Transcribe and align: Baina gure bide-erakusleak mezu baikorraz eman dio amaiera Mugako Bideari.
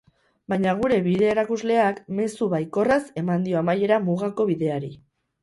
Baina 0.51 0.71
gure 0.77 0.95
bide-erakusleak 1.07 1.99
mezu 2.21 2.47
baikorraz 2.55 2.99
eman 3.25 3.47
dio 3.49 3.61
amaiera 3.61 4.01
Mugako 4.09 4.49
Bideari. 4.51 4.93